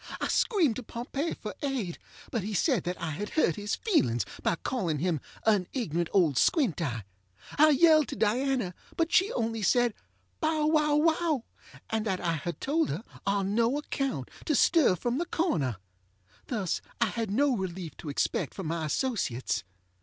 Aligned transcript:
I 0.19 0.29
screamed 0.29 0.77
to 0.77 0.81
Pompey 0.81 1.35
for 1.35 1.53
aid; 1.61 1.99
but 2.31 2.41
he 2.41 2.55
said 2.55 2.85
that 2.85 2.99
I 2.99 3.11
had 3.11 3.29
hurt 3.29 3.55
his 3.55 3.75
feelings 3.75 4.25
by 4.41 4.55
calling 4.55 4.97
him 4.97 5.21
ŌĆ£an 5.45 5.67
ignorant 5.73 6.09
old 6.11 6.39
squint 6.39 6.81
eye. 6.81 7.03
ŌĆØ 7.51 7.55
I 7.59 7.69
yelled 7.69 8.07
to 8.07 8.15
Diana; 8.15 8.73
but 8.97 9.11
she 9.13 9.31
only 9.33 9.61
said 9.61 9.93
ŌĆ£bow 10.41 10.71
wow 10.71 10.95
wow, 10.95 11.13
ŌĆØ 11.45 11.75
and 11.91 12.05
that 12.07 12.19
I 12.19 12.33
had 12.33 12.59
told 12.59 12.89
her 12.89 13.03
ŌĆ£on 13.27 13.45
no 13.49 13.77
account 13.77 14.31
to 14.45 14.55
stir 14.55 14.95
from 14.95 15.19
the 15.19 15.25
corner. 15.27 15.77
ŌĆØ 15.77 16.47
Thus 16.47 16.81
I 16.99 17.05
had 17.05 17.29
no 17.29 17.55
relief 17.55 17.95
to 17.97 18.09
expect 18.09 18.55
from 18.55 18.65
my 18.65 18.85
associates. 18.85 19.63